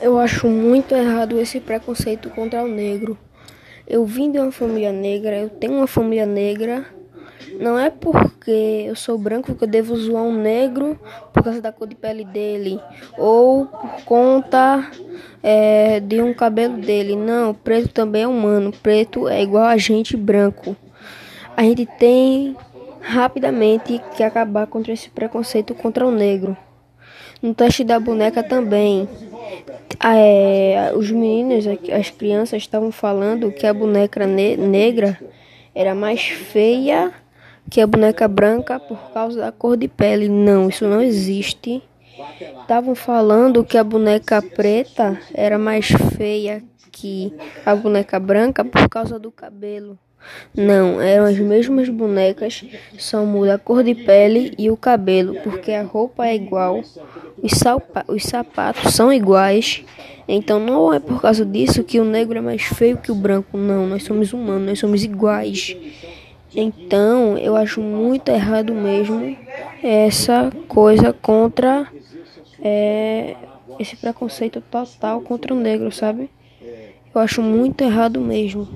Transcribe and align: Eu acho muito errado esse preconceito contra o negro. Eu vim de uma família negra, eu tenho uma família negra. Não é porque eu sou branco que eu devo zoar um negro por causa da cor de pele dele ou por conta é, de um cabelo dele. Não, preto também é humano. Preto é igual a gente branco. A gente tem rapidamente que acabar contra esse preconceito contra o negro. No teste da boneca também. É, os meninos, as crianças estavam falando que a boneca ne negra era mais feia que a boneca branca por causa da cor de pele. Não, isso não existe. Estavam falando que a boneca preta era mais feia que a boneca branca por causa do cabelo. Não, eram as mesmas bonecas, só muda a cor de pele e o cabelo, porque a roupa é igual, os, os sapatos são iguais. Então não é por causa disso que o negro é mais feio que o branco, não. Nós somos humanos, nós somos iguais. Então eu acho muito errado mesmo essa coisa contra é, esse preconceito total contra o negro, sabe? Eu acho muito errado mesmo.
Eu 0.00 0.18
acho 0.18 0.46
muito 0.46 0.94
errado 0.94 1.40
esse 1.40 1.58
preconceito 1.58 2.28
contra 2.30 2.62
o 2.62 2.68
negro. 2.68 3.16
Eu 3.86 4.04
vim 4.04 4.30
de 4.30 4.38
uma 4.38 4.52
família 4.52 4.92
negra, 4.92 5.36
eu 5.38 5.48
tenho 5.48 5.74
uma 5.74 5.86
família 5.86 6.26
negra. 6.26 6.84
Não 7.58 7.78
é 7.78 7.88
porque 7.88 8.84
eu 8.86 8.94
sou 8.94 9.16
branco 9.16 9.54
que 9.54 9.64
eu 9.64 9.68
devo 9.68 9.96
zoar 9.96 10.22
um 10.22 10.36
negro 10.36 10.98
por 11.32 11.42
causa 11.42 11.62
da 11.62 11.72
cor 11.72 11.88
de 11.88 11.94
pele 11.94 12.24
dele 12.24 12.78
ou 13.16 13.66
por 13.66 14.04
conta 14.04 14.90
é, 15.42 16.00
de 16.00 16.20
um 16.20 16.34
cabelo 16.34 16.76
dele. 16.76 17.16
Não, 17.16 17.54
preto 17.54 17.88
também 17.88 18.22
é 18.22 18.28
humano. 18.28 18.72
Preto 18.82 19.28
é 19.28 19.42
igual 19.42 19.64
a 19.64 19.76
gente 19.78 20.16
branco. 20.16 20.76
A 21.56 21.62
gente 21.62 21.86
tem 21.98 22.54
rapidamente 23.00 24.02
que 24.14 24.22
acabar 24.22 24.66
contra 24.66 24.92
esse 24.92 25.08
preconceito 25.08 25.74
contra 25.74 26.06
o 26.06 26.10
negro. 26.10 26.56
No 27.40 27.54
teste 27.54 27.84
da 27.84 28.00
boneca 28.00 28.42
também. 28.42 29.08
É, 30.02 30.92
os 30.94 31.10
meninos, 31.10 31.64
as 31.66 32.10
crianças 32.10 32.62
estavam 32.62 32.92
falando 32.92 33.52
que 33.52 33.66
a 33.66 33.74
boneca 33.74 34.26
ne 34.26 34.56
negra 34.56 35.18
era 35.74 35.94
mais 35.94 36.22
feia 36.28 37.12
que 37.70 37.80
a 37.80 37.86
boneca 37.86 38.28
branca 38.28 38.78
por 38.78 38.98
causa 39.12 39.40
da 39.40 39.52
cor 39.52 39.76
de 39.76 39.88
pele. 39.88 40.28
Não, 40.28 40.68
isso 40.68 40.86
não 40.86 41.02
existe. 41.02 41.82
Estavam 42.60 42.94
falando 42.94 43.64
que 43.64 43.76
a 43.76 43.84
boneca 43.84 44.40
preta 44.40 45.18
era 45.34 45.58
mais 45.58 45.88
feia 46.16 46.62
que 46.90 47.32
a 47.64 47.74
boneca 47.74 48.18
branca 48.18 48.64
por 48.64 48.88
causa 48.88 49.18
do 49.18 49.30
cabelo. 49.30 49.98
Não, 50.54 51.00
eram 51.00 51.26
as 51.26 51.38
mesmas 51.38 51.88
bonecas, 51.88 52.64
só 52.98 53.24
muda 53.24 53.54
a 53.54 53.58
cor 53.58 53.84
de 53.84 53.94
pele 53.94 54.54
e 54.58 54.70
o 54.70 54.76
cabelo, 54.76 55.36
porque 55.44 55.72
a 55.72 55.82
roupa 55.82 56.26
é 56.26 56.34
igual, 56.34 56.82
os, 57.42 57.52
os 58.08 58.22
sapatos 58.24 58.94
são 58.94 59.12
iguais. 59.12 59.84
Então 60.28 60.58
não 60.58 60.92
é 60.92 60.98
por 60.98 61.20
causa 61.20 61.44
disso 61.44 61.84
que 61.84 62.00
o 62.00 62.04
negro 62.04 62.38
é 62.38 62.40
mais 62.40 62.62
feio 62.62 62.98
que 62.98 63.12
o 63.12 63.14
branco, 63.14 63.56
não. 63.56 63.86
Nós 63.86 64.02
somos 64.02 64.32
humanos, 64.32 64.66
nós 64.66 64.78
somos 64.78 65.04
iguais. 65.04 65.76
Então 66.54 67.36
eu 67.38 67.54
acho 67.54 67.80
muito 67.80 68.30
errado 68.30 68.72
mesmo 68.74 69.36
essa 69.82 70.50
coisa 70.66 71.12
contra 71.12 71.86
é, 72.62 73.36
esse 73.78 73.96
preconceito 73.96 74.60
total 74.60 75.20
contra 75.20 75.52
o 75.52 75.56
negro, 75.56 75.92
sabe? 75.92 76.30
Eu 77.14 77.20
acho 77.20 77.40
muito 77.40 77.82
errado 77.82 78.20
mesmo. 78.20 78.68